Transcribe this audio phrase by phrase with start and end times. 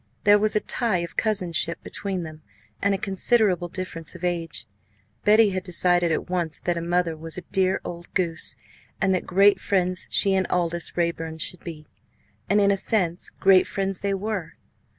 [0.23, 2.41] There was a tie of cousinship between them,
[2.81, 4.65] and a considerable difference of age.
[5.25, 8.55] Betty had decided at once that a mother was a dear old goose,
[8.99, 11.85] and that great friends she and Aldous Raeburn should be
[12.49, 14.53] and, in a sense, great friends they were.